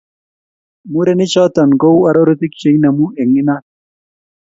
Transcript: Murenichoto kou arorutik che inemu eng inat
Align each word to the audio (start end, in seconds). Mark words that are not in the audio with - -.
Murenichoto 0.91 1.61
kou 1.81 1.95
arorutik 2.09 2.53
che 2.59 2.67
inemu 2.75 3.05
eng 3.21 3.33
inat 3.41 3.63